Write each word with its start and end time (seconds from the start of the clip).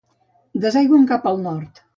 Desaigüen 0.63 1.05
cap 1.15 1.31
al 1.33 1.41
nord. 1.47 1.89